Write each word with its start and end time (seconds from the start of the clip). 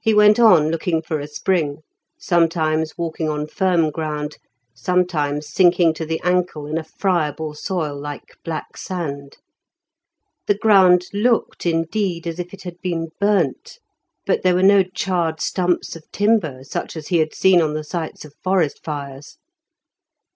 He 0.00 0.12
went 0.12 0.40
on, 0.40 0.72
looking 0.72 1.00
for 1.00 1.20
a 1.20 1.28
spring, 1.28 1.82
sometimes 2.18 2.98
walking 2.98 3.28
on 3.28 3.46
firm 3.46 3.92
ground, 3.92 4.38
sometimes 4.74 5.46
sinking 5.46 5.94
to 5.94 6.04
the 6.04 6.20
ankle 6.24 6.66
in 6.66 6.76
a 6.76 6.82
friable 6.82 7.54
soil 7.54 7.96
like 7.96 8.36
black 8.44 8.76
sand. 8.76 9.36
The 10.48 10.58
ground 10.58 11.06
looked, 11.12 11.64
indeed, 11.64 12.26
as 12.26 12.40
if 12.40 12.52
it 12.52 12.64
had 12.64 12.80
been 12.82 13.10
burnt, 13.20 13.78
but 14.26 14.42
there 14.42 14.56
were 14.56 14.64
no 14.64 14.82
charred 14.82 15.40
stumps 15.40 15.94
of 15.94 16.10
timber 16.10 16.64
such 16.64 16.96
as 16.96 17.06
he 17.06 17.18
had 17.18 17.32
seen 17.32 17.60
on 17.62 17.74
the 17.74 17.84
sites 17.84 18.24
of 18.24 18.34
forest 18.42 18.82
fires. 18.82 19.38